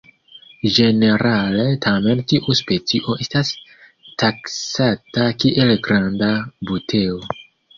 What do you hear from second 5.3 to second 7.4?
kiel granda "Buteo".